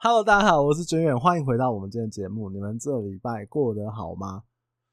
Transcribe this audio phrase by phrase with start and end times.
[0.00, 2.48] Hello，大家好，我是军远，欢迎回到我们今天节目。
[2.50, 4.44] 你们这礼拜过得好吗？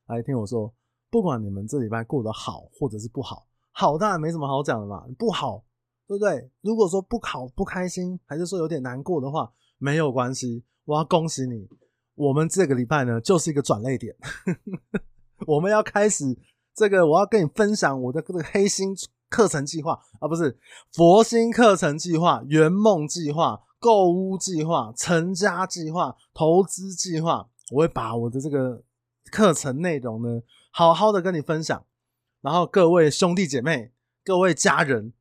[0.07, 0.73] 来听我说，
[1.11, 5.63] 不管你们这礼拜过得好或者是不好，好当然没什么好讲的嘛，不好，
[6.07, 6.49] 对不对？
[6.61, 11.69] 如果说不好不开心，还是说有点难过的话，没有关系，我要恭喜你，
[12.15, 14.15] 我们这个礼拜呢就是一个转捩点，
[15.45, 16.25] 我们要开始
[16.73, 18.95] 这个，我要跟你分享我的这个黑心
[19.29, 20.57] 课程计划啊，不是
[20.93, 23.61] 佛心课程计划、圆梦计划。
[23.79, 28.83] 购屋计划、成家计划、投资计划，我会把我的这个
[29.31, 30.41] 课程内容呢，
[30.71, 31.85] 好好的跟你分享。
[32.41, 33.91] 然后各位兄弟姐妹、
[34.23, 35.13] 各位家人，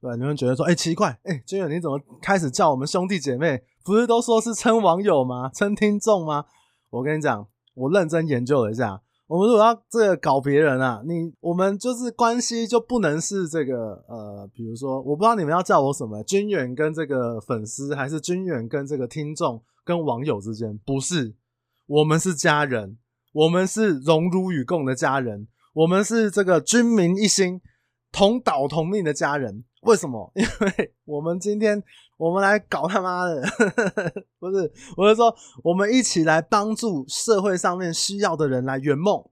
[0.00, 3.62] 对，你们觉得说，哎、欸，奇怪，哎、欸，军远你怎么开始叫我们兄弟姐妹？
[3.82, 5.50] 不是都说是称网友吗？
[5.54, 6.44] 称听众吗？
[6.90, 9.02] 我跟你讲，我认真研究了一下。
[9.28, 21.36] 我们如果要这个搞别人啊，你我们就是关系就不能是这个呃，比如说我不知道你们要叫我什么，军远跟这个粉丝，还是军远跟这个听众跟网友之间，不是，
[21.86, 22.96] 我们是家人，
[23.34, 27.60] 我们是荣辱与共的家人，我们是这个军民一心、
[28.10, 29.64] 同岛同命的家人。
[29.82, 30.30] 为什么？
[30.34, 31.82] 因为我们今天
[32.16, 33.42] 我们来搞他妈的，
[34.38, 39.24] 不是，我是说，我们一起来帮助社会上面需要的人来圆梦，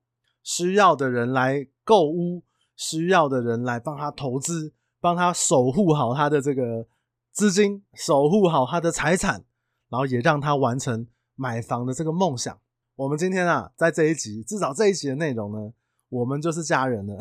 [0.42, 2.44] 需要的人来购屋，
[2.76, 6.86] 需要的人来帮他投资，帮他守护好他的这个
[7.32, 9.44] 资金，守护好他的财产，
[9.88, 12.56] 然后也让他完成买房的这个梦想。
[12.94, 15.72] 我们今天啊，在这一集，至少这一集的内容呢，
[16.08, 17.18] 我们就是家人了。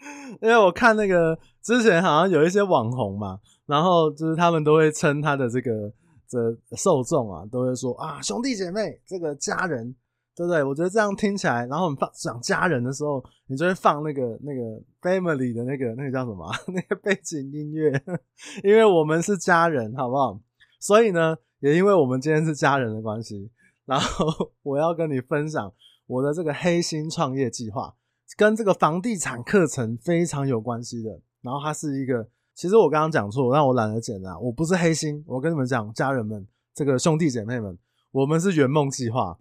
[0.40, 5.92] 因为我看那个之前好像有一些网红嘛，然后就是他们都会称他的这个
[6.28, 6.38] 这
[6.76, 9.94] 受众啊，都会说啊兄弟姐妹这个家人，
[10.34, 10.62] 对不对？
[10.64, 14.60] 我觉得这样听起来，然后我们放讲家人的时候，你就会放那个那个
[15.02, 17.92] family 的那个那个叫什么 那个背景音乐，
[18.64, 20.40] 因为我们是家人，好不好？
[20.80, 23.50] 所以呢，也因为我们今天是家人的关系，
[23.84, 24.26] 然后
[24.62, 25.70] 我要跟你分享
[26.06, 27.94] 我的这个黑心创业计划。
[28.36, 37.76] 跟这个房地产课程非常有关系的，然后它是一个，其实我刚刚讲错，但我懒得剪了，我不是黑心，我跟你们讲，家人们，这个兄弟姐妹们，
[38.12, 39.38] 我们是圆梦计划，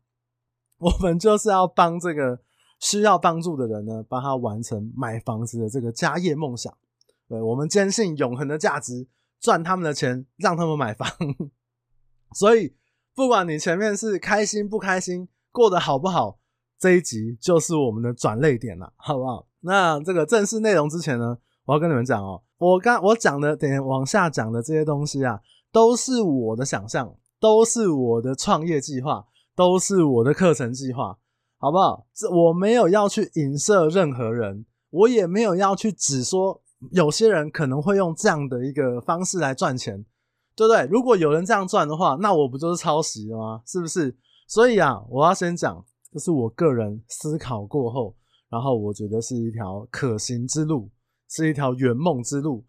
[0.79, 2.41] 我们就是要帮这个
[2.79, 6.75] 需要帮助的人呢，帮他完成买房子的这个家业梦想，
[7.27, 9.07] 对，我们坚信永恒的价值，
[9.39, 11.07] 赚他们的钱，让他们买房，
[12.33, 12.75] 所以
[13.13, 16.38] 不管你前面是开心不开心，过得好不好。
[16.79, 19.45] 这一集就是我们的转泪点了，好不好？
[19.59, 25.41] 那这个正式内容之前呢，我要跟你们讲哦，我刚我讲的，等往下讲的这些东西啊，
[25.73, 29.25] 都是我的想象，都是我的创业计划，
[29.57, 31.17] 都是我的课程计划，
[31.57, 32.07] 好不好？
[32.15, 40.05] 这我没有要去影射任何人，我也没有要去只说有些人可能会用这样的一个方式来赚钱，
[40.55, 40.87] 对不对？
[40.89, 43.61] 如果有人这样赚的话，那我不就是抄袭了吗？
[43.65, 44.15] 是不是？
[44.47, 45.83] 所以啊，我要先讲。
[46.11, 48.15] 这是我个人思考过后，
[48.49, 50.89] 然后我觉得是一条可行之路，
[51.29, 52.65] 是一条圆梦之路。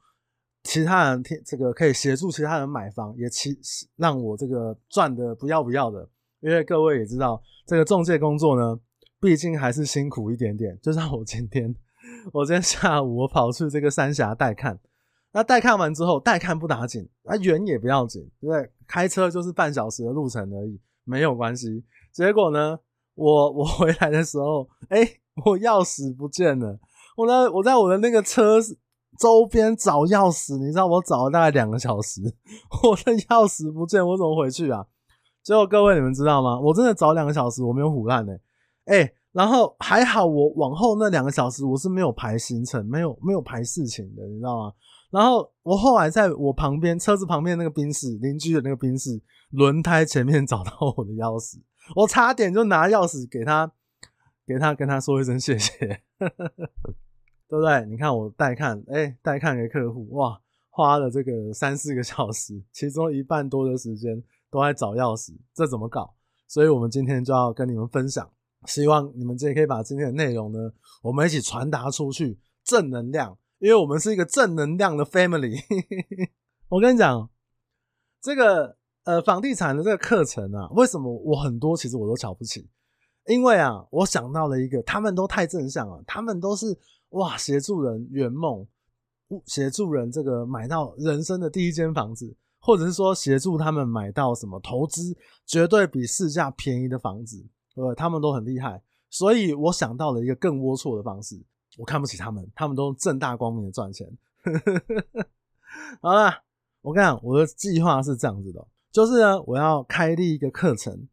[0.65, 3.59] 其他人听这个可以协助其他人买房，也其
[3.97, 6.07] 让我这个赚的不要不要的。
[6.41, 8.79] 因为各位也知道，这个中介工作呢，
[9.21, 10.79] 毕竟还是辛苦一点点。
[10.83, 11.75] 就像我今天，
[12.33, 14.79] 我今天下午我跑去这个三峡带看，
[15.33, 18.71] 那带看完之后，带看不打紧，那远也不要紧，对不对？
[18.87, 21.83] 开车就是半小时的路程而已，没有关系。
[22.13, 22.79] 结果呢？
[23.21, 24.99] 我 我回来的时候，哎、
[25.45, 26.79] 我钥匙不见了。
[27.17, 28.59] 我在我在我的那个车
[29.19, 32.23] 周边找钥匙，你知道我找了大概两个小时，
[32.83, 34.87] 我的钥匙不见，我怎么回去啊？
[35.43, 36.59] 结果各位你们知道吗？
[36.59, 38.33] 我真的找两个小时，我没有唬烂呢。
[38.87, 44.73] 哎、然后还好我往后那两个小时我是没有排行程，没有没有排事情的，你知道吗？
[45.11, 49.21] 然后我后来在我旁边车子旁边那个冰室邻居的那个冰室
[49.51, 51.59] 轮胎前面找到我的钥匙。
[51.97, 53.71] 我差点就拿钥匙给他，
[54.47, 57.85] 给他跟他说一声谢谢， 对不对？
[57.87, 66.15] 你看我带看，哎，带看给客户，哇，花了这个三四个小时，其中一半多的时间都在找钥匙，这怎么搞？
[66.47, 68.31] 所以我们今天就要跟你们分享，
[68.67, 70.73] 希望你们这也可以把今天的内容呢，
[71.03, 75.61] 我们一起传达出去，正能量，因为我们是一个正能量的 family。
[76.69, 77.29] 我跟你讲，
[78.21, 78.80] 这个。
[79.05, 82.69] 呃，房地产的这个课程啊，为什么我很多其实我都瞧不起？
[83.27, 86.77] 因为啊，我想到了一个，他们都太正向了，他们都是
[87.11, 88.67] 哇，协助人圆梦，
[89.47, 97.39] 协助人这个买到人生的第一间房子，或者是说协助他们买到什么投资绝对比市价便宜的房子，
[97.75, 97.95] 对不对？
[97.95, 101.41] 他们都很厉害，所以我想到了一个更龌龊的方式，
[101.79, 104.07] 我看不起他们，他们都正大光明的赚钱。
[106.01, 106.33] 好了，
[106.81, 108.67] 我跟你讲，我的计划是这样子的。
[108.93, 111.09] 就是呢，我要开立一个课程。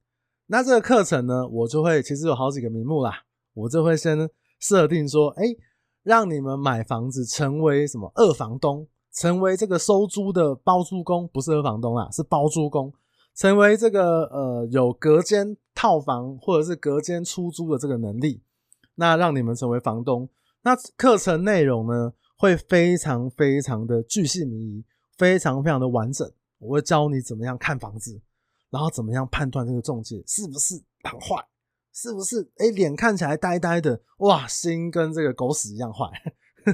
[0.47, 4.29] 那这个课程呢，我就会其实有好几个名目啦，我就会先
[4.59, 5.43] 设定说，哎，
[6.03, 12.93] 让你们买房子成为什么二房东，成为这个收租的包租公，不是二房东啦，是包租公，
[13.35, 18.41] 成为这个呃有隔间套房或者是隔间出租的这个能力，
[18.95, 20.29] 那让你们成为房东。
[20.63, 24.85] 那课程内容呢，会非常非常的巨细靡遗，
[25.17, 26.31] 非常非常的完整。
[26.59, 28.19] 我会教你怎么样看房子，
[28.69, 31.43] 然后怎么样判断这个中介是不是很坏，
[31.93, 36.05] 是不是哎脸看起来呆呆的，哇，心跟这个狗屎一样坏，
[36.65, 36.73] 对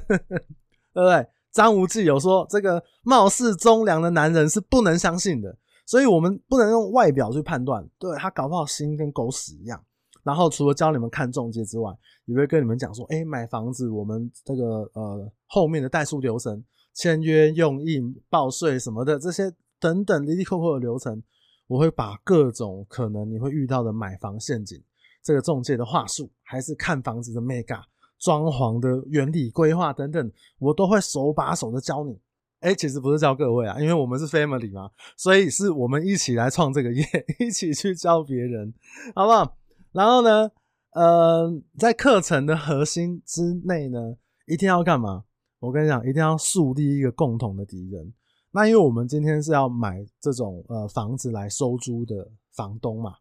[0.93, 1.27] 不对？
[1.51, 9.83] 张无忌有说，这个貌似忠良的男人是不能相信的，所以我们不能用外表去判断，对，他搞不好心跟狗屎一样。
[10.23, 11.93] 然后除了教你们看中介之外，
[12.25, 16.63] 也会跟你们讲说，哎，买房子我们这个呃后面的代书流程、
[16.93, 19.53] 签约、用印、报税什么的这些。
[19.83, 21.21] 等等，哩哩扣扣的流程，
[21.67, 24.81] 我会把各种可能你会遇到的买房陷阱，
[25.21, 27.81] 这个中介的话术，还是看房子的 mega
[28.17, 32.17] 装潢的原理规划等等，我都会手把手的教你。
[32.61, 37.03] 哎、其实不是教各位啊，因为我们是 family 嘛，所以是我们一起来创这个业，
[37.37, 38.73] 一起去教别人，
[39.13, 39.57] 好不好？
[39.91, 40.49] 然后呢，
[40.93, 44.15] 呃，在课程的核心之内呢，
[44.47, 45.25] 一定要干嘛？
[45.59, 48.13] 我跟你讲，一定要树立一个共同的敌人。
[48.55, 53.15] 那因为我们今天是要买这种呃房子来收租的房东嘛，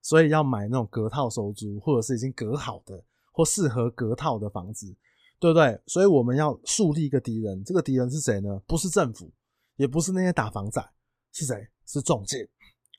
[0.00, 3.02] 所以要买那种隔套收租，或者是已经隔好的
[3.32, 4.94] 或适合隔套的房子，
[5.40, 5.76] 对不对？
[5.88, 8.62] 所以我们要树立一个敌人，这个敌人是谁呢？
[8.64, 9.28] 不是政府，
[9.74, 10.80] 也不是那些打房仔，
[11.32, 11.66] 是谁？
[11.84, 12.48] 是中介。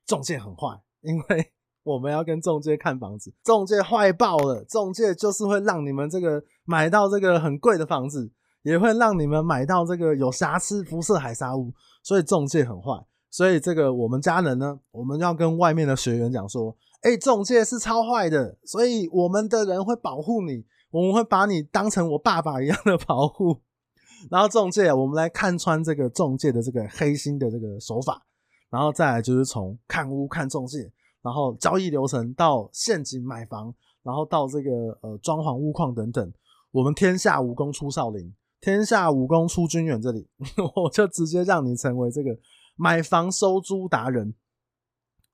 [0.06, 8.30] 中介很坏，因为 我们要跟中介看房子，中介坏爆了，中介就是会让你们这个买到这个很贵的房子。
[8.68, 11.72] 也会让你们买到这个有瑕疵、辐射海砂屋，
[12.04, 12.92] 所以中介很坏。
[13.30, 23.62] 所以这个我们家人呢，我们要跟外面的学员讲说：哎，中介是超坏的，所以我们的人会保护你，我们会把你当成我爸爸一样的保护。
[24.30, 28.22] 然后中介，我们来看穿这个中介的这个黑心的这个手法，
[28.70, 30.92] 然后再来就是从看屋、看中介，
[31.22, 33.74] 然后交易流程到陷阱买房，
[34.04, 34.72] 然后到这个
[35.02, 36.34] 呃装潢、屋况等等，
[36.72, 38.34] 我们天下武功出少林。
[38.60, 40.28] 天下武功出军远，这里
[40.76, 42.38] 我就直接让你成为这个
[42.76, 44.34] 买房收租达人，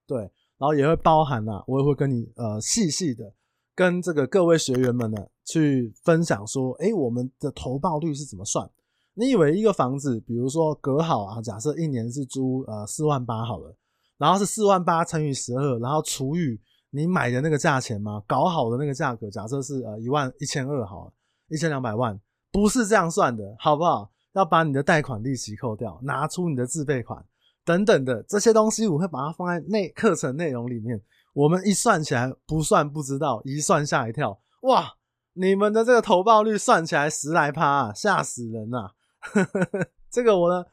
[0.05, 0.19] 对，
[0.57, 3.33] 然后也会包含啊，我也会跟你呃细细的
[3.73, 8.69] 跟这个各位学员们呢去分享说，哎，我们的投报率是怎么算？
[9.13, 13.75] 你以为一个房子，比如说隔好啊，假设一年是租呃四万八好了，
[14.17, 16.59] 然后是四万八乘以十二，然后除以
[16.89, 18.21] 你买的那个价钱吗？
[18.27, 21.13] 搞好的那个价格，假设是呃一万一千二好了，
[21.47, 22.19] 一千两百万。
[22.53, 24.09] 不是这样算的，好不好？
[24.33, 27.23] 要把你的贷款利息扣掉，拿出你的自备款
[27.65, 31.01] 等等的这些东西，我会把它放在内课程内容里面。
[31.33, 34.93] 我们一算起来，不算不知道，一算吓一跳，哇！
[35.33, 38.91] 你们的这个投报率算起来十来趴啊，吓死人呐！
[40.11, 40.63] 这个我呢，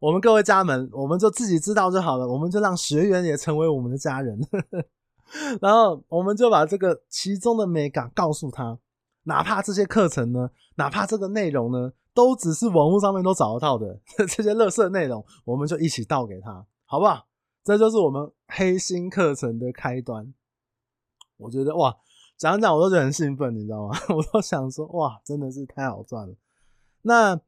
[0.00, 4.36] 我们各位家门，我们就自己知道就好了，我们就让学员也成为我们的家人，
[5.62, 8.78] 然后我们就把这个其中的美感告诉他。
[9.28, 17.26] 哪怕这些课程呢，哪怕这个内容呢，都只是网络上面都找得到的 这些垃圾内容，我们就一起倒给他，好不好？
[17.62, 20.32] 这就是我们黑心课程的开端。
[21.36, 21.94] 我觉得哇，
[22.38, 23.94] 讲讲我都觉得很兴奋，你知道吗？
[24.08, 26.34] 我都想说哇，真的是太好赚了。
[27.02, 27.38] 那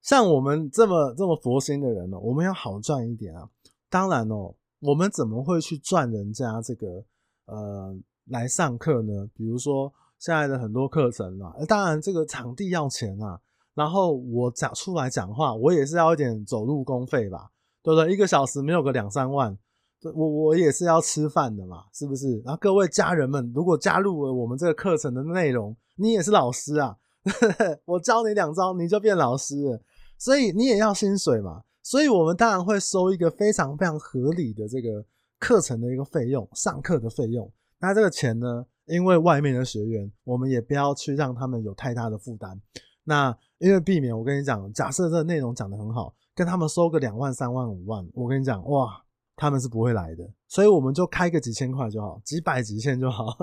[0.00, 3.46] 像我们这么这么佛心的人呢，我们要好赚一点啊。
[3.90, 7.04] 当然哦，我们怎么会去赚人家这个
[7.44, 7.94] 呃
[8.24, 9.28] 来上课呢？
[9.34, 9.92] 比如说。
[10.18, 13.40] 现在的很多课程啊，当然这个场地要钱啊，
[13.74, 17.50] 然后我讲出来讲话，我也是要一点走路工费吧，
[17.82, 18.12] 对不对？
[18.12, 19.56] 一个小时没有个两三万，
[20.02, 22.38] 我我也是要吃饭的嘛，是不是？
[22.44, 26.96] 然后各位家人们，如果加入了我们这个课程的内容，你也是老师啊，
[27.86, 29.80] 我教你两招你就变老师了，
[30.18, 35.04] 所以你也要薪水嘛，所以我们当然会收一个非常非常合理的这个
[35.38, 37.48] 课程的一个费用，上课的费用，
[37.78, 38.66] 那这个钱呢？
[38.88, 42.60] 因为外面的学员，我们也不要去让他们有太大的负担。
[43.04, 49.02] 那因为避免，我跟你讲，假设这内容讲得很好，跟他们收个两万、三万、五万，我跟你讲，哇，
[49.34, 50.30] 他们是不会来的。
[50.46, 53.36] 所以我们就开个几千块就好，几百、几千就好，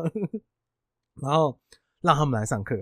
[1.21, 1.59] 然后
[2.01, 2.75] 让他们来上课。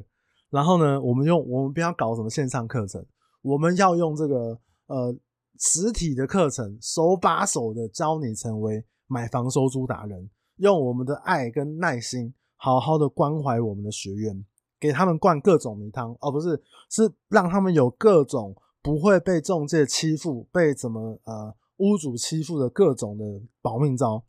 [0.49, 3.03] 然后呢，我们用我们不要搞什么线上课程，
[3.41, 5.15] 我们要用这个呃
[5.59, 12.33] 实体的课程，手把手的教你成为买房收租达人，用我们的爱跟耐心。
[12.63, 14.45] 好好的关怀我们的学员，
[14.79, 23.25] 给他们灌各种迷汤，而、哦、不是是让他们有各种不会被中介欺负、被怎么呃屋主欺负的各种的
[23.61, 24.23] 保命招，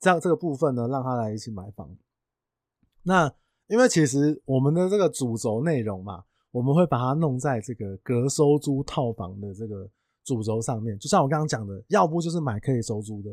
[0.00, 1.96] 这样这个部分呢，让他来一起买房。
[3.04, 3.32] 那
[3.68, 9.88] 因为其实我们的这个主轴内容嘛，我们会把它弄在这个隔收租套房的这个
[10.24, 10.98] 主轴上面。
[10.98, 13.30] 就像我刚刚讲的，要不就是买可以收租的，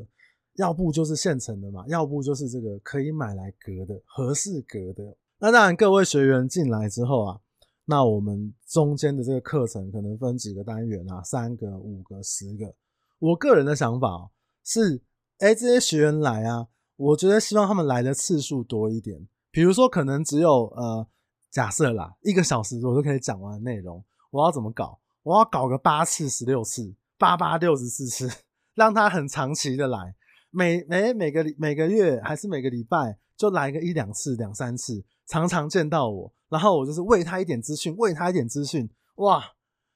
[0.55, 5.15] 要不就是现成的嘛，要不就是这个可以买来隔的，合适隔的。
[5.39, 7.39] 那当然，各位学员进来之后啊。
[7.87, 12.73] 那我们中间的这个课程可能分几个单元啊，三个、五个、十个。
[13.19, 14.31] 我个人的想法
[14.63, 14.99] 是，
[15.37, 19.27] 哎，这些学员来啊，我觉得希望他们来的次数多一点。
[19.51, 21.07] 比如说，可能只有呃，
[21.51, 24.03] 假设啦，一个小时我都可以讲完内容。
[24.31, 24.99] 我要怎么搞？
[25.21, 28.27] 我要搞个八次、十六次、八八六十四次，
[28.73, 30.15] 让他很长期的来，
[30.55, 36.33] 每每每个每个月还是每个礼拜就来个一两次、两三次，常常见到我。
[36.47, 39.43] 然后我就是喂他一点资讯，喂他一点资讯，哇！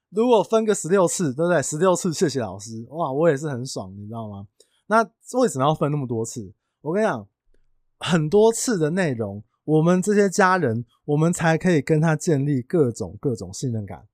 [0.09, 1.61] 如果分个十六次，对不对？
[1.61, 3.09] 十六次，谢谢老师，哇！
[3.13, 4.45] 我也是很爽，你知道吗？
[4.87, 5.01] 那
[5.39, 6.53] 为什么要分那么多次？
[6.81, 7.25] 我跟你讲，
[7.99, 14.05] 很多次的内容，我们这些家人，我们才可以跟他建立各种各种信任感，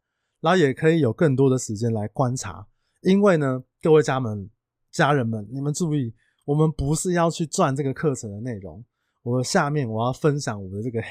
[0.41, 2.67] 然后也可以有更多的时间来观察。
[3.01, 4.47] 因为呢，各位家们、
[4.91, 6.13] 家人们，你们注意，
[6.45, 8.83] 我们不是要去赚这个课程的内容。
[9.23, 11.01] 我下面我要分享我的这个。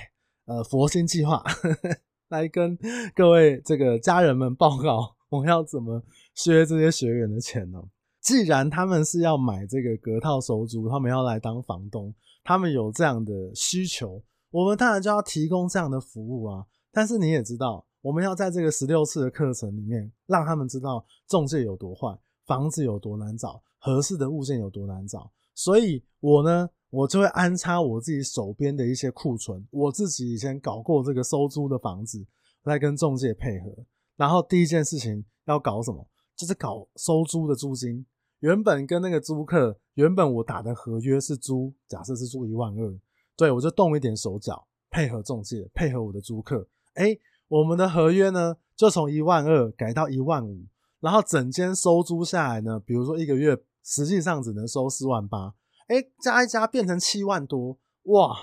[0.46, 1.42] 呃，佛心计划
[2.28, 2.78] 来跟
[3.14, 6.02] 各位这个家人们报告，我要怎么
[6.34, 7.82] 削这些学员的钱呢？
[8.20, 16.66] 既然他们是要买这个隔套收租，他们要来当房东，他们有这样的需求，我们当然就要提供这样的服务啊。
[16.92, 22.14] 但是你也知道，我们要在这个十六次的课程里面，让他们知道中介有多坏，
[22.44, 25.30] 房子有多难找，合适的物件有多难找。
[25.54, 26.70] 所以，我呢。
[26.94, 32.24] 我就会安插我自己手边的一些库存，我自己以前搞过这个收租的房子，
[32.62, 33.68] 来跟中介配合。
[34.14, 36.06] 然后第一件事情要搞什么？
[36.36, 38.06] 就是搞收租的租金。
[38.38, 42.96] 原本跟那个租客，原本我打的合约是租，假设是租一万二，
[43.36, 46.68] 对，我就动一点手脚，配合中介，配合我的租客。
[46.94, 50.64] 诶，我们的合约呢，就从一万二改到一万五，
[51.00, 55.54] 然后整间收租下来呢，比如说一个月实际上只能收四万八。
[55.86, 58.34] 哎，加一加变成七万多，哇！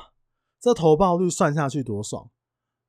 [0.61, 2.29] 这投报率算下去多爽，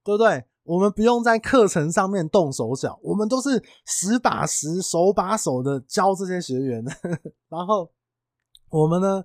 [0.05, 0.45] 对不对？
[0.65, 6.85] 我们不用在课程上面动手脚，我们都是实把实、手把手的教这些学员。
[7.49, 7.91] 然后
[8.69, 9.25] 我们呢，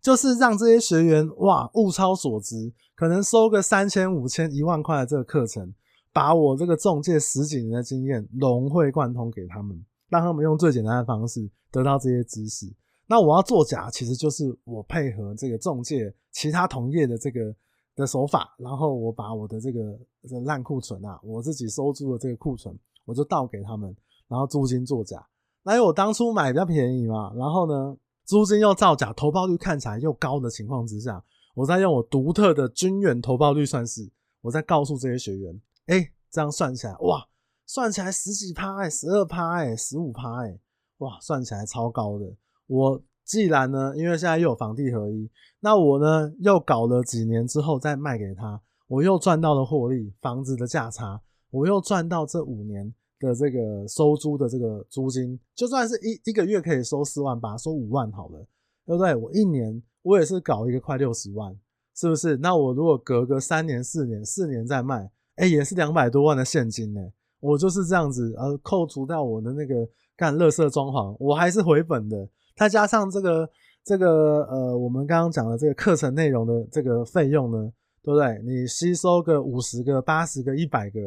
[0.00, 5.74] 就是让这些学员哇物超所值，可能收个三千、五千、一万块的这个课程，
[6.12, 12.72] 把我这个中介十几年的经验融会贯通给他们，让他们用最简单的方式得到这些知识。
[13.06, 17.54] 那我要作假，其实就是我配合这个中介其他同业的这个
[17.94, 19.98] 的手法，然后我把我的这个
[20.28, 23.94] 这烂库存啊，我自己收租的这个库存，我就倒给他们，
[24.26, 25.24] 然后租金作假。
[25.62, 31.22] 那因为我当初买比较便宜嘛，然后呢，租金又造假，投报率看起来又高的情况之下，
[31.54, 34.10] 我再用我独特的军远投报率算式，
[34.40, 37.24] 我再告诉这些学员，哎，这样算起来，哇，
[37.66, 40.58] 算起来十几趴哎，十二趴哎，十五趴哎，
[40.98, 42.24] 哇，算起来超高的。
[42.68, 45.28] 我既然呢，因为现在又有房地合一，
[45.60, 51.20] 那我呢又搞了几年之后再卖给他，我又赚到了获利，房子的价差，
[51.50, 58.46] 我又赚到这五年的这个收租的这个租金，就算是一一个月可以收四万八，收五万好了，
[58.86, 59.12] 对不对？
[59.16, 61.52] 我一年我也是搞一个快六十万，
[61.96, 62.36] 是不是？
[62.36, 67.00] 那我如果隔个三年四年，四年再卖，哎，也是两百多万的现金呢。
[67.40, 69.74] 我就是这样子，呃，扣除掉我的那个
[70.16, 72.16] 干垃圾装潢，我还是回本的。
[72.56, 73.48] 再加上这个
[73.84, 77.70] 这个呃，我们刚刚讲的这个课程内容的这个费用呢，
[78.02, 78.40] 对不对？
[78.44, 81.00] 你吸收个五十个、八十个、一百个，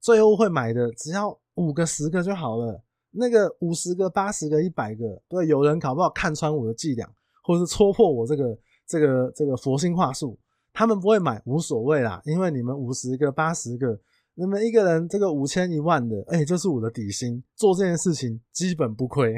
[0.00, 2.82] 最后会买的只要五个、十个就好了。
[3.18, 7.08] 那个五十个、八十个、一百个，对，有人搞不好看穿我的伎俩，
[7.42, 10.38] 或者是戳破我这个这个这个佛心话术，
[10.74, 13.98] 他们不会买，无所谓啦，因为你们五十个、八十个，
[14.38, 19.34] 那么一个人这个五千、一万的，哎，就是我的底薪，做这件事情基本不亏。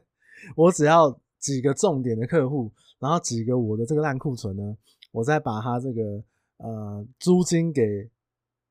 [0.54, 4.76] 我只要几个重点的客户，然后几个我的这个烂库存呢，
[5.10, 6.02] 我再把它这个
[6.58, 7.82] 呃租金给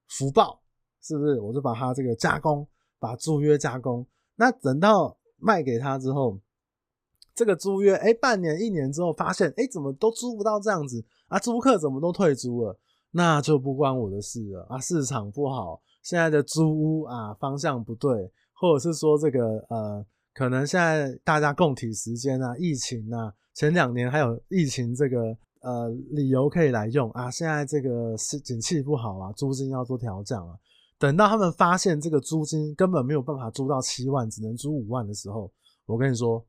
[0.07, 0.61] 福报，
[1.01, 1.39] 是不是？
[1.39, 2.67] 我就把它这个加工，
[2.99, 4.05] 把租约加工。
[4.35, 6.39] 那等到卖给他之后，
[7.33, 11.39] 这个租约哎，半年一年之后发现哎，怎么都租不到这样子啊？
[11.39, 12.77] 租客怎么都退租了？
[13.11, 14.79] 那就不关我的事了啊！
[14.79, 19.39] 市场不好，现在的租屋啊方向不对，或者是说这个
[19.69, 20.05] 呃。
[20.33, 27.29] 可能现在大家共体时间啊，疫情啊，前两年还有疫情这个呃理由可以来用啊。
[27.29, 30.55] 现在这个是景气不好啊，租金要做调降啊。
[30.97, 35.51] 等到他们发现这个租金根本没有办法租到七万，只能租五万的时候，
[35.85, 36.41] 我跟你说，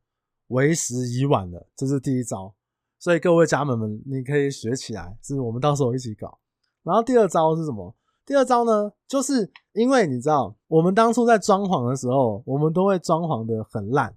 [0.46, 1.68] 为时已晚了。
[1.74, 2.54] 这是第一招，
[3.00, 6.38] 所以各位家人们，你可以学起来，是我们到时候一起搞。
[6.82, 7.94] 然后第二招是什么？
[8.24, 14.16] 第二招呢，就是因为你知道，我们当初在装潢的时候，我们都会装潢的很烂，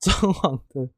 [0.00, 0.90] 装潢的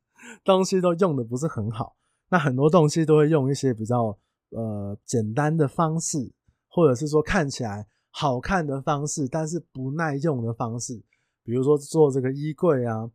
[0.45, 1.95] 东西都用的不是很好。
[2.29, 4.17] 那很多东西都会用一些比较
[4.51, 6.33] 呃简单的方式，
[6.69, 11.03] 或者是说看起来好看的方式，但是不耐用的方式。
[11.45, 13.09] 比如说做这个衣柜啊，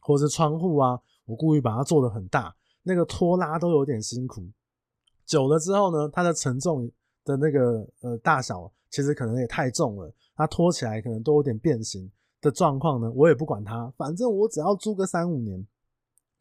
[0.00, 4.42] 或是窗户啊，我故意把它做的很大，那个拖拉都有点辛苦。
[5.28, 6.90] 久了之后呢，它的承重。
[7.24, 13.12] 的那个呃大小其实可能也太重了，它拖起来可能都有点变形的状况呢。
[13.14, 15.62] 我也不管它，反正我只要租个三五年，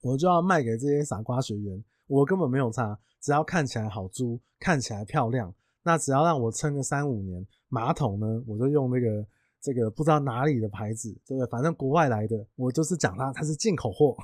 [0.01, 1.83] 我就要卖给这些傻瓜学员。
[2.07, 5.53] 我根本没有差，只要看起来好租，看起来漂亮，
[5.83, 7.45] 那只要让我撑个三五年。
[7.67, 9.27] 马桶呢，我就用那个
[9.61, 11.49] 这个不知道哪里的牌子，对不对？
[11.49, 14.15] 反正国外来的，我就是讲它它是进口货，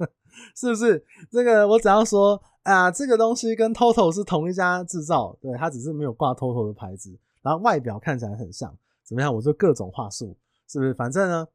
[0.56, 1.04] 是不是？
[1.30, 2.40] 这个我只要说。
[2.62, 9.34] 啊，这个东西跟 TOTO 是同一家制造，对，它只是没有挂 TOTO 的牌子，然后外表看起来很像，怎么样？
[9.34, 10.36] 我就各种话术，
[10.68, 10.92] 是不是？
[10.92, 11.48] 反正呢，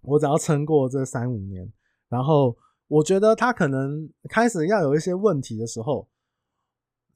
[0.00, 1.70] 我只要撑过这三五年，
[2.08, 2.56] 然后
[2.88, 6.08] 我觉得它可能开始要有一些问题的时候，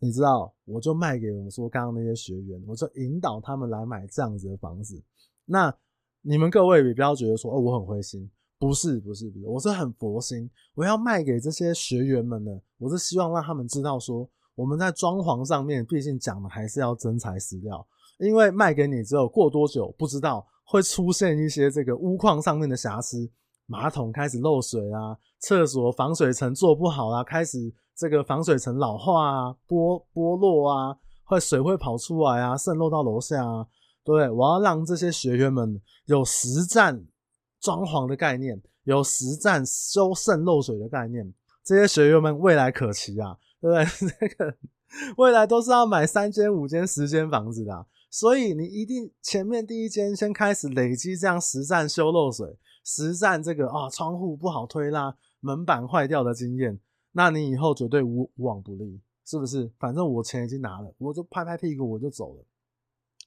[0.00, 5.02] 你知道，我就卖给我们说刚刚那些学员，我就引导他们来买这样子的房子。
[5.44, 5.74] 那
[6.22, 8.30] 你们各位也不要觉得说哦，我很灰心。
[8.60, 10.50] 不是不是不是，我是很佛心。
[10.74, 17.86] 我要卖给这些学员们呢，我是希望让他们知道说，我们在装潢上面，毕竟讲的还是要真材实料。
[18.18, 23.30] 因为卖给你之后，过多久不知道会出现一些这个屋况上面的瑕疵，
[23.66, 33.66] 马桶开始漏水啊，厕所防水层做不好啊，开始这个防水层老化啊，剥剥落啊，会水会跑出来啊，渗漏到楼下啊，
[34.04, 34.30] 对？
[34.30, 37.04] 我要让这些学员们有实战。
[37.60, 44.08] 装潢的概念，有实战修渗漏水的概念，这些学员们未来可期啊，对不对？
[44.16, 44.54] 这个
[45.16, 56.78] 未来都是要买三间、五间、十间房子的，所以你一定前面第一间先开始累积这样实战修漏水、实战这个啊窗户不好推拉、门板坏掉的经验，
[57.12, 59.70] 那你以后绝对无无往不利，是不是？
[59.78, 62.44] 反正我钱已经拿了，我就拍拍屁股我就走了，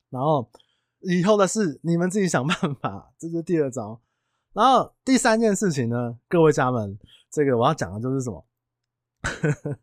[0.09, 0.49] 然后
[1.01, 4.01] 以后的事你们自己想办法，这是第二招。
[4.53, 6.99] 然后第三件事情呢，各位家们，
[7.31, 8.45] 这个我要讲的就是什么？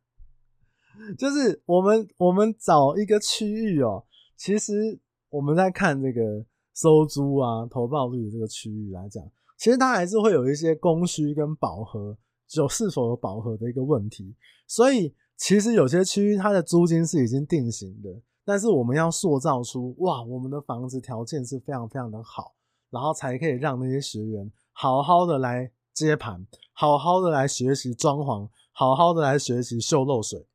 [1.17, 4.05] 就是我们我们找一个区域哦，
[4.37, 9.25] 其实我们在看这个收租啊、投报率的这个区域来讲，
[9.57, 14.35] 其实它还是会有一些供需跟饱和，就是否有饱和的一个问题。
[14.67, 18.11] 所以其实有些区域它的租金是已经定型的，
[18.45, 22.55] 但是我们要塑造出哇，我们的房子条件是非常非常的好。
[22.91, 30.47] 然后才可以让那些学员好好的来接盘，好好的来学习装潢，好好的来学习修漏水。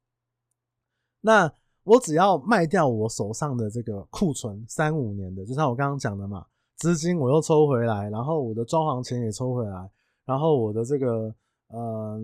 [1.21, 1.53] 那
[1.84, 6.43] 我只要卖掉我手上的这个库存三五年的，就像我刚刚讲的嘛，
[6.75, 9.91] 资金我又抽回来，然后我的装潢钱也抽回来，
[10.25, 11.32] 然后我的这个
[11.67, 12.21] 呃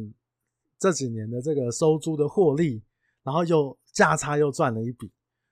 [0.78, 2.82] 这几年的这个收租的获利，
[3.24, 5.08] 然后又价差又赚了一笔，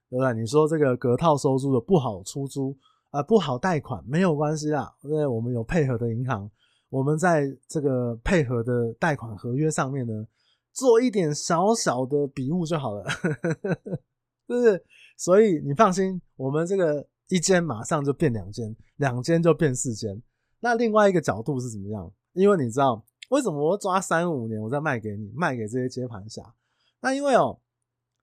[0.10, 0.34] 对不对？
[0.34, 2.78] 你说这个隔套收租的不好出租。
[3.10, 6.48] 啊，不好贷款没有关系啦，因为我们有配合的银行，
[6.90, 10.14] 我们在这个配合的贷款合约上面呢，
[10.74, 13.10] 做一点小小的笔误就好了，
[14.46, 14.84] 是不是？
[15.18, 20.22] 所以你放心，我们这个一间马上就变两间，两间就变四间。
[20.60, 22.12] 那另外一个角度是怎么样？
[22.34, 26.54] 因为你知道为什么我抓三五年，我再卖给你，卖给这些接盘侠？
[27.02, 27.60] 那因为哦，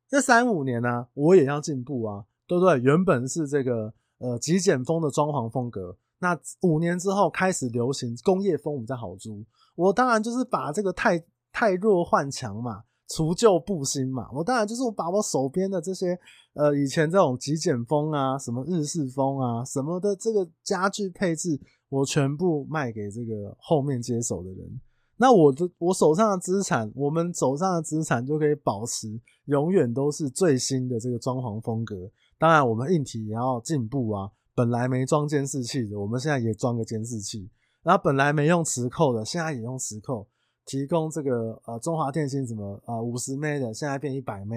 [0.09, 2.79] 这三五年呢、我也要进步啊，对不对？
[2.81, 3.95] 原本是这个。
[4.19, 9.45] 呃，极简风的装潢风格，那五年之后开始流行工业风比较好租。
[9.75, 14.31] 我当然就是把这个太太弱换强嘛，除旧布新嘛。
[14.33, 16.19] 我当然就是我把我手边的这些
[16.55, 24.81] 呃以前这种极简风啊，什么日式风啊，什么的这个家具配置，我全部卖给这个后面接手的人。
[25.17, 32.11] 那我的我手上的资产，我们手上的资产就可以保持永远都是最新的这个装潢风格。
[32.39, 34.31] 当然，我们硬体也要进步啊！
[34.55, 37.49] 本来没装监视器的，我们现在也装个监视器。
[37.83, 40.27] 然后本来没用磁扣的，现在也用磁扣，
[40.67, 44.53] 提供这个呃中华电信什么呃五十 M 的，现在变一百 M。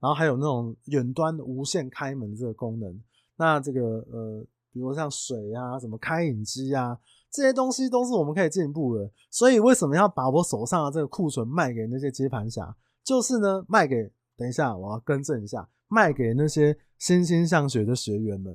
[0.00, 3.00] 然后还有那种远端无线开门这个功能。
[3.36, 3.80] 那这个
[4.12, 6.96] 呃，比如像水啊，什么开饮机啊，
[7.30, 9.10] 这些东西都是我们可以进步的。
[9.30, 12.76] 所以为什么要把我手上的这个库存卖给那些接盘侠？
[13.04, 15.68] 就是呢，卖给等一下，我要更正一下。
[15.90, 18.54] 卖给那些欣欣向学的学员们，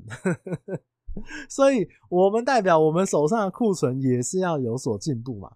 [1.49, 5.51] 所以我们代表我们手上的库存也是要有所进步嘛，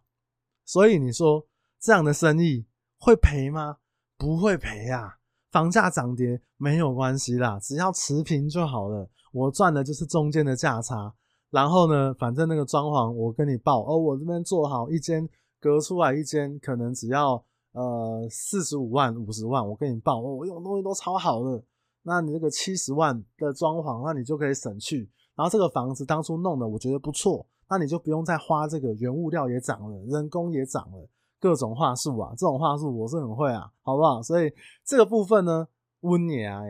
[0.66, 1.46] 所以你说
[1.80, 2.66] 这样的生意
[2.98, 3.78] 会赔吗？
[4.18, 5.20] 不会赔啊！
[5.52, 9.08] 房价涨跌没有关系啦，只要持平就好了。
[9.32, 11.14] 我赚的就是中间的价差。
[11.50, 15.28] 然后呢，反正那个装潢我跟你报哦，我这边做好一间
[15.60, 21.64] 隔出来一间，可能只要呃四十五万五十万，我跟你报哦，我用的东西都超好的。
[22.04, 25.10] 那你这个七十万的装潢，那你就可以省去。
[25.36, 34.22] 然后这个房子当初弄的，我觉得不错，那你就不用再花这个原物料也涨了，人工也涨了，各种话术啊，这种话术我是很会啊，好不好？
[34.22, 34.52] 所以
[34.86, 35.68] 这个部分呢，
[36.02, 36.62] 温也啊，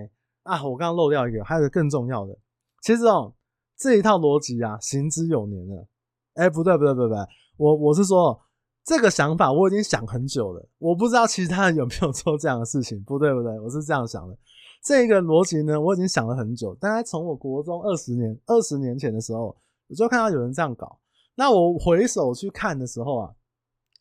[0.44, 2.38] 啊，我刚刚漏掉一个，还有个更重要的，
[2.82, 3.34] 其实哦，
[3.78, 5.88] 这一套逻辑啊，行之有年了。
[6.34, 7.18] 哎，不对不对不对，
[7.58, 8.40] 我我是说
[8.84, 14.38] 这个想法我已经想很久了，我不知道其他人有没有做这样的事情，不对不对，我是这样想的。
[14.84, 16.74] 这个逻辑呢，我已经想了很久。
[16.76, 21.00] 大概从我国中二十年、二十年前的时候，我就看到有人这样搞。
[21.36, 23.36] 那我回首去看的时候啊，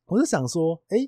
[0.06, 0.98] 我就想说，哎，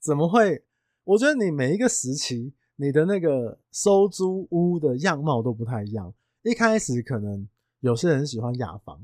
[0.00, 0.64] 怎么会？
[1.04, 6.14] 我觉得你每一个时期，你的那个收租屋的样貌都不太一样。
[6.42, 7.46] 一开始可能
[7.84, 8.98] 有些人喜欢雅房，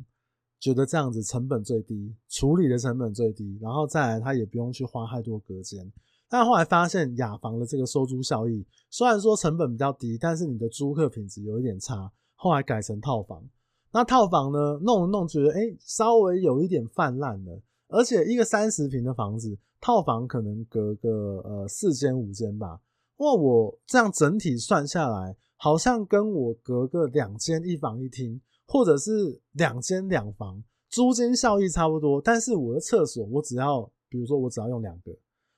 [0.59, 5.93] 觉得这样子成本最低，处理的成本最低，然后再来他也不用去花太多隔间。
[6.31, 12.11] 但后来发现雅房的这个收租效益，虽然说成本比较低，但是你的租客品质有一点差。
[12.37, 13.45] 后来改成套房，
[13.93, 17.61] 那套房呢，弄一弄觉得哎、稍微有一点泛滥了。
[17.89, 22.81] 而且一个三十平的房子，套房可能隔个呃四间五间吧。
[23.19, 28.41] 哇，我这样整体算下来，好像跟我隔个两间一房一厅，
[28.71, 32.23] 或者是两间两房，租金效益差不多。
[32.23, 35.11] 但是我的厕所，我只要比如说我只要用两个。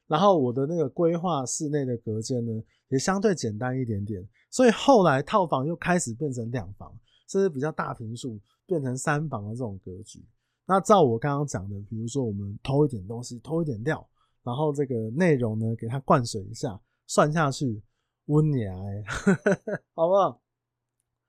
[0.06, 6.90] 然后我的那个规划室内的隔间呢，也相对简单一点点，所以后来套房又开始变成两房，
[7.28, 10.24] 甚至比较大坪数变成三房的这种格局。
[10.64, 14.08] 那照我刚刚讲的，比如说我们偷一点东西，偷一点料，
[14.42, 17.82] 然后这个内容呢给它灌水一下，算下去
[18.26, 19.04] 温年哎，
[19.94, 20.40] 好不好？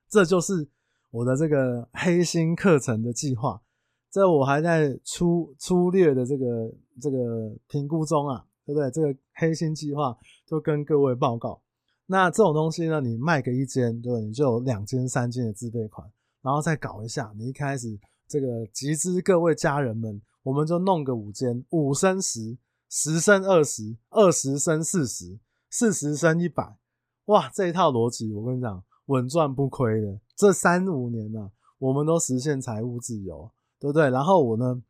[0.09, 0.65] 这就是
[1.13, 3.61] 我的这个黑心课程的计划，
[4.09, 8.45] 这我还在粗粗略的这个这个评估中啊。
[8.65, 8.89] 对不对？
[8.91, 11.61] 这个黑心计划就跟各位报告。
[12.05, 16.09] 那这种东西呢，你卖个一间，对，你就有两间、三间的自备款，
[16.41, 17.33] 然后再搞一下。
[17.35, 22.57] 你一开始这个集资各位家人们，我们就弄个五间，五升十，
[22.89, 25.37] 十升二十，二十升四十，
[25.69, 26.77] 四十升一百。
[27.25, 30.19] 哇，这一套逻辑，我跟你讲，稳赚不亏的。
[30.35, 34.09] 这三五年呢、啊，我们都实现财务自由，对不对？
[34.09, 34.81] 然后我呢，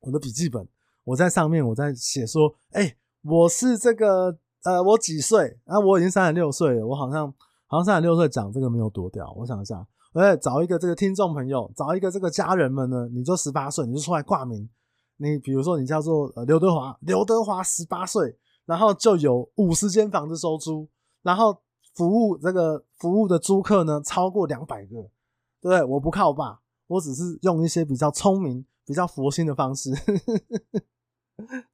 [0.00, 0.66] 我的笔记本。
[1.04, 5.56] 我在上面，我在写说，哎、我是这个，呃，我几岁？
[5.64, 6.84] 啊，我已经三十六岁了。
[6.84, 7.32] 我好像，
[7.68, 9.32] 好像三十六岁讲这个没有多掉。
[9.36, 14.68] 我想一下，哎，找一个这个听众朋友，找一个这个家人们呢，你就十八岁，你就出来挂名。
[15.18, 20.88] 你比如说，你叫做呃刘德华，刘德华十八岁，然后就有五十间房子收租，
[21.22, 21.56] 然后
[21.96, 25.02] 服务这个服务的租客呢超过两百个，
[25.60, 25.82] 对不对？
[25.82, 29.90] 我不靠爸，我只是用一些比较聪明、比较佛心的方式。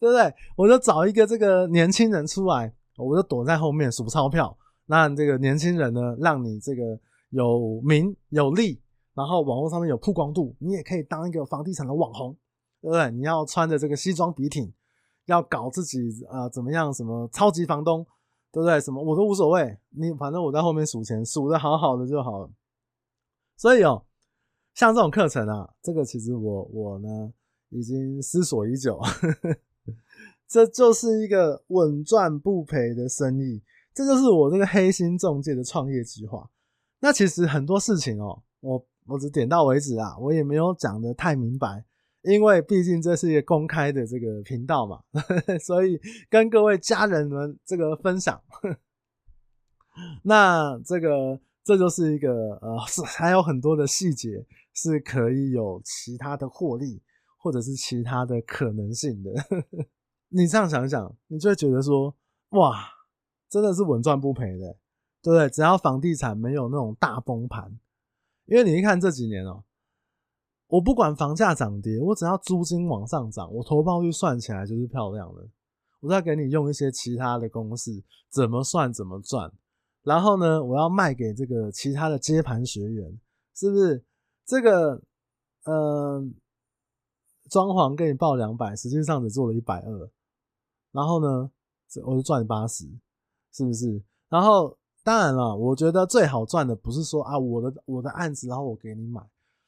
[0.01, 0.35] 对不对？
[0.57, 4.57] 我就找一个这个年轻人出来，我就躲在后面数钞票。
[4.87, 6.99] 那这个年轻人呢，让你这个
[7.31, 8.81] 有名有利，
[9.15, 12.37] 然后网络上面有曝光度，你也可以当一个房地产的网红，
[12.81, 13.11] 对不对？
[13.13, 14.73] 你要穿着这个西装笔挺，
[15.27, 16.93] 要搞自己啊、怎么样？
[16.93, 18.05] 什么超级房东，
[18.53, 18.81] 对不对？
[18.81, 22.51] 什么我都无所谓，你反正我在后面数钱，数的好好的就好了。
[23.57, 24.05] 所以哦，
[24.75, 27.33] 像这种课程啊，这个其实我我呢。
[27.75, 29.01] 已经思索已久，
[30.47, 33.63] 这就是一个稳赚不赔的生意，
[33.95, 36.51] 这就是我这个黑心中介的创业计划。
[37.01, 41.83] 那其实很多事情哦，我我只点到为止啊，我也没有讲的太明白，
[42.23, 45.01] 因为毕竟这是一个公开的这个频道嘛，
[45.65, 48.41] 所以跟各位家人们这个分享。
[50.25, 57.03] 那这个这就是一个呃，是还有很多的细节是可以有其他的获利。
[57.45, 59.33] 或者是其他的可能性的，
[60.31, 62.15] 你这样想想，你就会觉得说，
[62.51, 62.89] 哇，
[63.51, 64.77] 真的是稳赚不赔的，
[65.21, 65.51] 对不对？
[65.51, 67.77] 只要房地产没有那种大崩盘，
[68.45, 69.65] 因为你一看这几年喔，
[70.73, 75.47] 我不管房价涨跌，我只要租金往上涨，我投报率算起来就是漂亮的。
[76.01, 79.53] 我再给你用一些其他的公式，怎么算怎么赚。
[80.03, 83.21] 然后呢，我要卖给这个其他的接盘学员，
[83.55, 84.03] 是不是？
[84.47, 85.03] 这个，
[85.65, 86.35] 嗯。
[87.51, 90.11] 装潢给你报两百，实际上只做了一百二，
[90.91, 91.51] 然后呢，
[92.03, 92.87] 我就赚你八十，
[93.53, 94.03] 是不是？
[94.31, 99.21] 然后当然了，我觉得最好赚的不是说啊，我的我的案子，然后我给你买，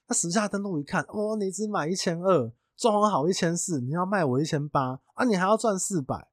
[0.06, 6.28] 那实价登录一看，哦，你只买一千二，装潢好一千四，你要卖我一千八啊，你还要赚四百，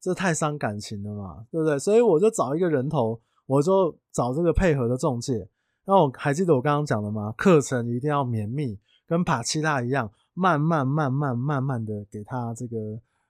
[0.00, 1.78] 这太伤感情了嘛，对不对？
[1.78, 5.48] 所以我就找一个人头，我就找这个配合的中介。
[5.84, 7.32] 那我还记得我刚刚讲的吗？
[7.36, 12.76] 课程一定要绵密，跟帕奇拉一样，慢慢、慢慢、慢慢的给他这个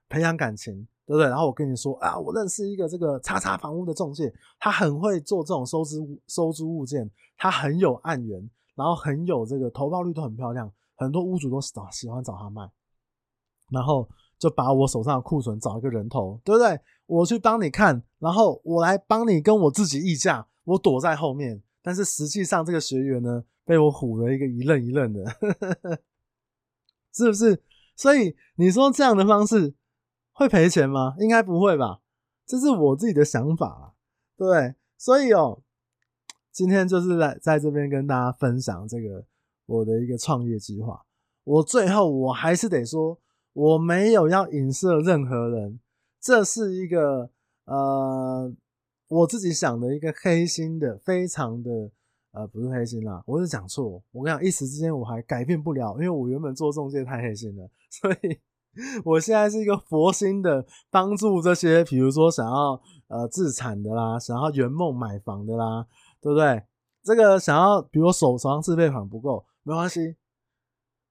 [0.08, 1.26] 培养感情，对不对？
[1.28, 12.70] 然后我跟你说啊，我认识一个这个叉叉房屋的中介，他很会做这种收租收租物件，他很有案源，然后很有这个投报率都很漂亮，很多屋主都喜喜欢找他卖，
[13.70, 14.08] 然后
[14.38, 16.80] 就把我手上的库存找一个人头，对不对？
[17.06, 21.62] 我去帮你看，然后我来帮你跟我自己议价，我躲在后面。
[21.82, 25.24] 但是实际上，这个学员呢，被我唬了一个一愣一愣的，
[27.12, 27.62] 是不是？
[27.96, 29.74] 所以你说这样的方式
[30.32, 31.14] 会赔钱吗？
[31.18, 32.00] 应该不会吧？
[32.46, 33.92] 这是我自己的想法啊，
[34.36, 34.74] 对不对？
[34.96, 35.60] 所以哦，
[36.52, 39.24] 今天就是在在这边跟大家分享这个
[39.66, 41.02] 我的一个创业计划。
[41.44, 43.18] 我最后我还是得说，
[43.52, 45.80] 我没有要影射任何人，
[46.20, 47.30] 这是一个
[47.64, 48.54] 呃。
[49.08, 51.90] 我自己想的一个黑心的，非常的
[52.30, 54.02] 呃，不是黑心啦，我是讲错。
[54.10, 58.38] 我跟你讲，一时之间我还改变不了，因为我原本做中介太黑心了，所以
[59.04, 65.86] 我现在是一个佛心的，帮助这些，比如说想要呃自产的啦，想要圆梦买房的啦，
[66.22, 66.62] 对不对？
[67.02, 70.16] 这个想要，比如手手上自备款不够，没关系，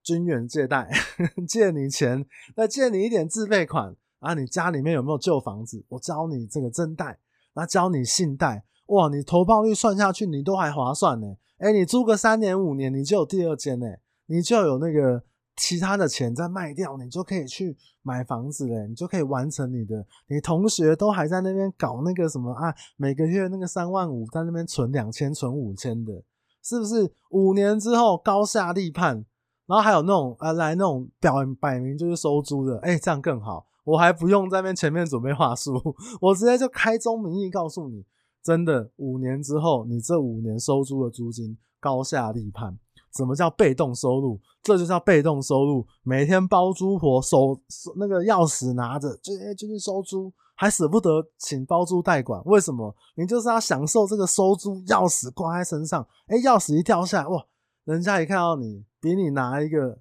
[0.02, 0.90] 军援借贷，
[1.46, 5.84] 借你钱，再借你一点自备款啊，你家里面有没有旧房子？
[5.90, 7.18] 我教你这个增贷。
[7.54, 11.26] 那教你信贷，哇，你投报率算下去，你都还划算呢。
[11.58, 13.86] 诶、欸、你租个三年五年，你就有第二间呢，
[14.24, 15.22] 你就有那个
[15.56, 20.06] 其他的钱再卖掉，你就可以去买房子嘞，你就可以完成你的。
[20.28, 26.22] 你同学都还在那边搞那个什么啊，每个月那个三万五，在那边存两千、存五千的，
[26.62, 27.12] 是不是？
[27.30, 29.24] 五年之后高下立判，
[29.66, 33.66] 然后还有那种啊，来那种表摆明就是收租的，诶、欸、这样更好。
[33.84, 35.72] 我还不用在那前面准备话术，
[36.20, 38.04] 我直接就开宗明义告诉你，
[38.42, 42.78] 真的五年之后，你这五年收租的租金高下立判。
[43.14, 44.40] 什么叫被动收入？
[44.62, 47.60] 这就叫被动收入，每天包租婆手
[47.96, 52.42] 那个钥匙拿着，就就去收租，还舍不得请包租代管。
[52.44, 52.94] 为什么？
[53.16, 57.44] 你就是要享受这个收租钥匙挂在身上，哎，钥匙一掉下来，哇，
[57.84, 59.98] 人家一看到你，比你拿一个。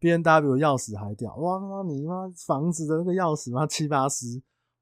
[0.00, 1.58] B N W 钥匙还屌哇！
[1.58, 4.26] 他妈你妈房子的那个钥匙妈七八十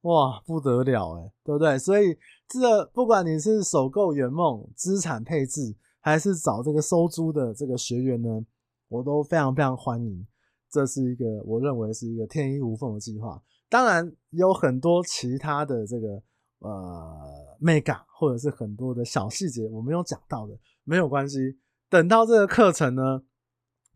[0.01, 1.79] 哇不得了诶，对不对？
[1.79, 8.45] 所以这不管你是首购圆梦资产配置，还是找这个收租的这个学员呢，
[8.89, 10.27] 我都非常非常欢迎。
[10.71, 13.43] 这是一个我认为是一个天衣无缝的计划。
[13.71, 16.23] 当然有很多其他的这个
[16.59, 21.59] 呃 mega 或者是很多的小细节我没有讲到的，没有关系。
[21.89, 23.23] 等到这个课程呢。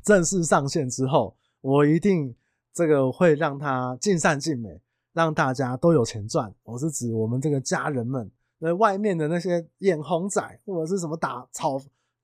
[0.04, 2.32] 正式上线之后，我一定
[2.72, 4.80] 这个会让它尽善尽美，
[5.12, 6.54] 让大家都有钱赚。
[6.62, 11.76] 我是指我们这个家人们，那外面的那些眼红仔或者是什么打炒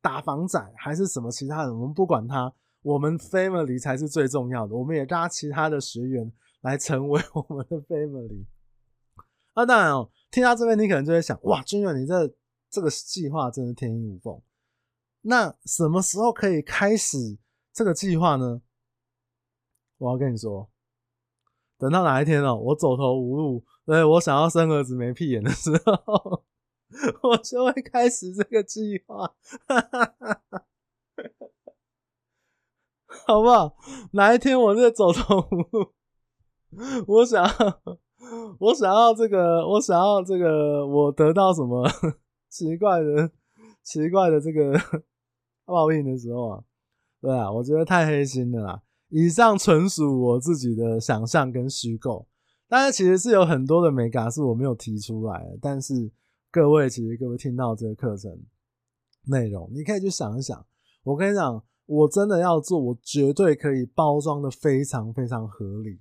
[0.02, 4.74] 打房仔，还是什么其他的，我们不管他，我们 family 才是最重要的。
[4.74, 6.30] 我们也拉其他的学员
[6.62, 8.44] 来成为 我们的 family。
[9.54, 12.34] 那当然哦，听到这边你可能就会想，哇，君远，你这
[12.68, 14.42] 这个计划真是天衣无缝。
[15.22, 17.38] 那什么时候可以开始？
[17.72, 18.60] 这个计划呢，
[19.98, 20.68] 我要跟你说，
[21.78, 25.70] 等到哪一天哦，我走投无路，对，我想要生儿子没屁眼的时
[26.04, 26.44] 候，
[27.22, 29.34] 我就会开始这个计划，
[33.26, 33.76] 好不好？
[34.12, 35.92] 哪一天我这走投无路，
[37.06, 37.44] 我想，
[38.58, 41.88] 我想要这个，我想要这个，我得到什么
[42.48, 43.30] 奇怪的、
[43.82, 44.72] 奇怪的这个
[45.64, 46.64] 报应的时候啊。
[47.20, 48.82] 对啊，我觉得太黑心了啦。
[49.08, 52.26] 以上纯属我自己的想象跟虚构，
[52.66, 55.56] 当然其实是有很多的美感是我没有提出来的。
[55.60, 56.10] 但是
[56.52, 58.30] 各位，其实各位听到这个课程
[59.24, 60.62] 内容，你可以去想一想。
[61.02, 65.98] 我跟你讲，我真的要做，我绝对可以包装的非常非常合理，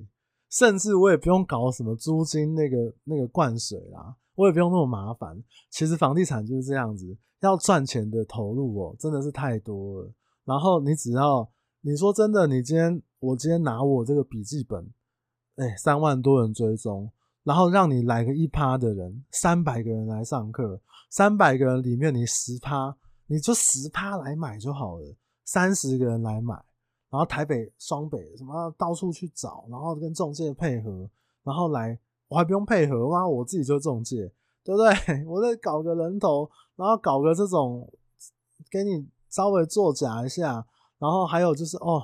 [0.49, 5.41] 甚至我也不用搞什么租金那个那个灌水啦，我也不用那么麻烦。
[5.69, 10.11] 其实房地产就是这样子，要赚钱的投入哦，真的是太多了。
[10.43, 14.91] 然后你只要你说真的，你今天我今天拿我这个笔记本，
[15.55, 17.09] 哎，三万多人追踪，
[17.43, 22.95] 然后让你来个一趴的人，三百个人来上课，三百个人里面你十趴，
[23.27, 26.53] 你就十趴来买就好了，三十个人来买，
[27.09, 31.09] 然后台北、双北什么到处去找，然后跟中介配合，
[31.43, 33.27] 然后来我还不用配合吗？
[33.27, 34.31] 我自己就中介，
[34.63, 34.91] 对不对？
[35.27, 37.91] 我再搞个人头，然后搞个这种
[38.69, 39.07] 给你。
[39.31, 40.65] 稍微作假一下，
[40.99, 42.03] 然后还有就是哦，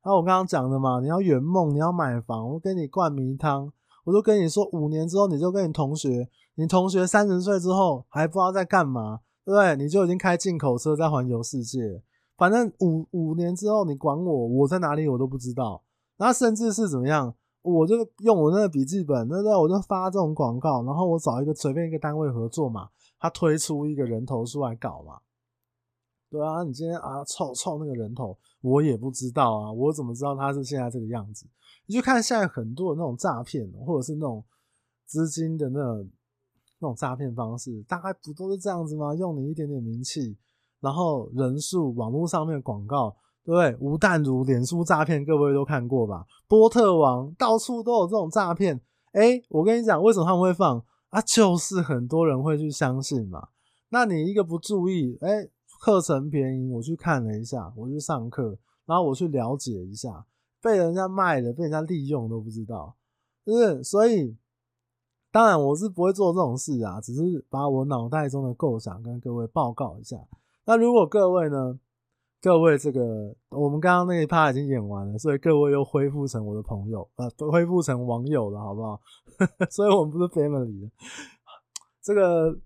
[0.00, 3.70] 还有我刚刚讲的嘛，你要圆梦，你要买房，我给你灌迷汤，
[4.04, 9.76] 我都跟你说，五年之后你就跟你同学，你同学三十岁之后还不知道在干嘛，对不对？
[9.76, 12.02] 你就已经开进口车在环游世界，
[12.36, 15.82] 反正五五年之后你管我，我在哪里我都不知道。
[16.16, 17.34] 那甚至是怎么样？
[17.62, 19.58] 我就用我那个笔记本，那那？
[19.60, 22.88] 我就发这种广告，然后我找一个随便一个单位合作嘛，
[23.20, 25.18] 他推出一个人头出来搞嘛。
[26.32, 31.44] 对啊，你今天啊凑凑那个人头，我也不知道啊，我怎么知道他是现在这个样子？
[31.84, 34.42] 你就看现在很多的那种诈骗，或者是那种
[35.04, 36.10] 资金的那种
[36.78, 39.14] 那种诈骗方式，大概不都是这样子吗？
[39.14, 40.36] 用你一点点名气，
[40.80, 43.14] 然后人数，网络上面的广告。
[43.44, 43.76] 对不对？
[43.80, 46.24] 吴淡如脸书诈骗，各位都看过吧？
[46.46, 48.80] 波特王到处都有这种诈骗。
[49.10, 51.20] 哎，我跟你讲，为什么他们会放啊？
[51.22, 53.48] 就是很多人会去相信嘛。
[53.88, 55.48] 那你一个不注意，哎，
[55.82, 60.24] 课程便宜，我去看了一下，我去上课，然后我去了解一下，
[60.62, 62.94] 被人家卖了，被人家利用都不知道，
[63.44, 63.82] 就是？
[63.82, 64.36] 所以，
[65.32, 70.16] 当然我是不会做这种事啊，只是把我脑袋中的构想跟各位报告一下。
[70.66, 71.80] 那如果各位呢？
[72.40, 79.00] 各位，这个我们刚刚那一趴已经演完了，所以各位又恢复成我的朋友，呃，恢复成网友了，好不好？
[79.70, 80.90] 所以我们不是 family 了，
[82.02, 82.58] 这个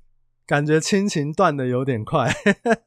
[0.47, 2.31] 感觉亲情断的有点快。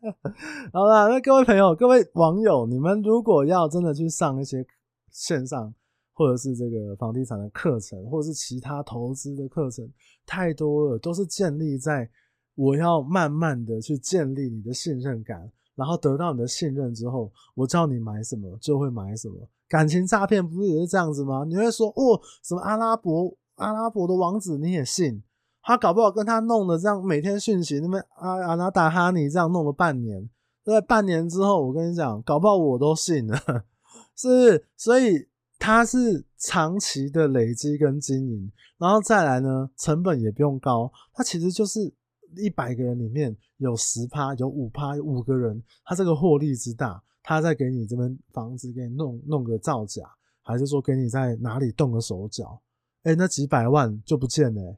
[0.71, 4.65] 好啦，那各位朋友、各位网友，你们如果要真的去上一些
[5.11, 5.73] 线上
[6.13, 9.91] 或者是这个房地产的课程，或者是其他投资的课程，
[10.25, 12.09] 太多了，都是建立在
[12.55, 15.51] 我要慢慢的去建立你的信任感。
[15.75, 19.35] 然后得到你的信任之后，我叫你买什么就会买什么。
[19.67, 21.43] 感情诈骗不是也是这样子吗？
[21.45, 25.23] 你会说哦，什么阿拉伯阿拉伯的王子你也信？
[25.61, 30.29] 他搞不好跟他弄的这样，每天讯息那边啊啊那打哈你这样弄了半年，
[30.63, 33.37] 对，半年之后我跟你讲，搞不好我都信了，
[34.15, 34.65] 是？
[34.75, 41.93] 所以他是长期的累积跟经营，然后再来呢，成本也不用高，他其实就是。
[42.37, 50.03] 一百个人里面有十趴，有五趴，有五个人，他这个获利之大，他在给你这边房子给你弄弄个造假，
[50.43, 52.61] 还是说给你在哪里动个手脚？
[53.01, 54.77] 哎、那几百万就不见了、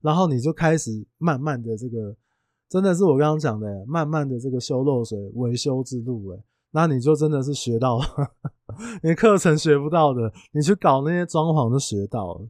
[0.00, 2.16] 然后你就开始慢慢的这个，
[2.68, 6.38] 真的是我刚刚讲的、慢慢的这个修漏水维修之路、
[6.70, 8.04] 那你就真的是学到了，
[9.02, 12.48] 你课程学不到的，你去搞那些装潢都学到了，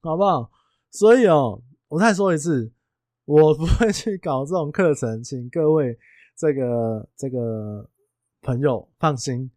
[0.00, 0.50] 好不好？
[0.90, 2.72] 所以哦、我再说一次。
[3.24, 5.96] 我不会去搞这种课程，请各位
[6.36, 7.88] 这个这个
[8.42, 9.48] 朋友放心。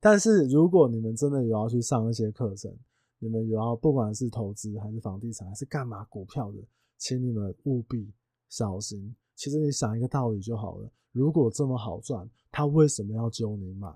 [0.00, 2.72] 但是如果你们真的有要去上一些课程，
[3.18, 6.58] 你们有要不管是投资还是房地产还是干嘛股票的，
[6.96, 8.12] 请你们务必
[8.48, 9.14] 小心。
[9.34, 13.88] 其实你想一个道理就好了，如果这么好赚，他为什么要揪你买？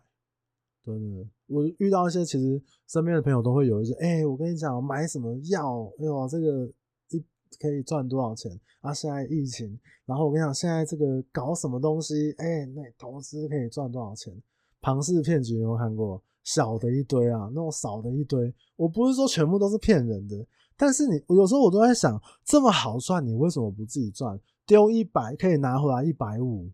[0.85, 1.29] 对不对？
[1.47, 5.85] 我遇到一些其实身边的朋友都会有一些，哎，我跟你讲，买什么药？
[5.99, 6.67] 哎呦，这个
[7.11, 7.25] 一。
[7.61, 8.95] 可以赚多少钱啊？
[8.95, 12.33] 现在疫情，然后我跟你讲，现在这个搞什么东西？
[12.39, 14.35] 哎、欸，那投资可以赚多少钱？
[14.81, 16.21] 庞氏骗局有没有看过？
[16.45, 18.55] 小的一堆啊，那种少的一堆。
[18.77, 24.39] 我不是说全部都是骗人的，但是你有时候我都在想，这么好赚，你为什么不自己赚？
[24.67, 26.71] 丢一百可以拿回来一百五，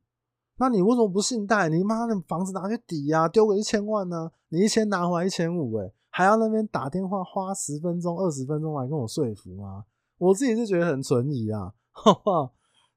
[0.56, 1.68] 那你为什么不信贷？
[1.68, 4.30] 你妈的房子拿去抵押，丢个一千万呢？
[4.50, 9.84] 你一千拿回来一千五，哎，还要那边打电话花十分钟、二十分钟来跟我说服吗？
[10.18, 12.52] 我自己是觉得很存疑啊， 哈哈，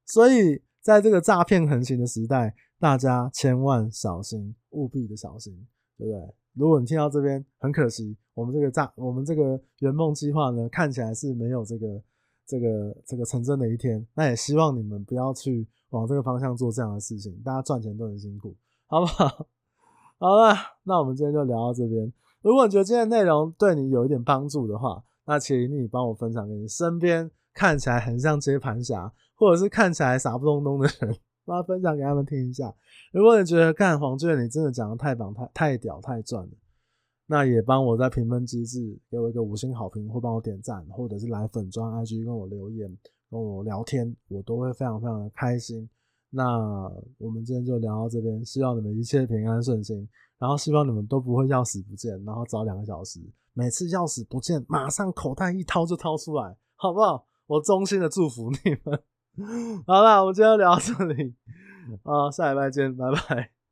[0.06, 6.34] 所以在这个诈骗横行的时代，大家千万小心，务必的小心，对不对？
[6.54, 12.02] 如果你听到这边，很可惜，我们这个诈，我们这个圆梦计划呢，看起来是没有这个
[12.46, 14.06] 这个这个成真的一天。
[14.14, 18.56] 那也希望你们不要去往这个方向做这样的事情，大家赚钱都很辛苦，
[18.88, 19.48] 好不好？
[20.20, 22.12] 好了，那我们今天就聊到这边。
[22.42, 32.74] 如果你觉得今天内容对你有一点帮助的话，那请你帮我分享给你身边看起来很像接盘侠，或者是看起来傻不隆咚的人，帮他分享给他们听一下。
[33.12, 36.52] 如果你觉得干黄俊，你真的讲的太棒、太太屌、太赚了，
[37.28, 42.98] 那也帮我在评分机制给我一个五星好评，或帮我点赞，或者是来粉专 IG 跟我留言、
[43.30, 45.89] 跟我聊天，我都会非常非常的开心。
[46.30, 53.20] 那我们今天就聊到这边，希望你们一切平安顺心，然后希望你们都不会钥匙不见，然后早两个小时。
[53.54, 57.26] 每次钥匙不见，马上口袋一掏就掏出来，好不好？
[57.48, 58.98] 我衷心的祝福你们。
[59.88, 61.34] 好了，我们今天聊到这里，
[62.04, 63.61] 啊，下礼拜见，拜拜。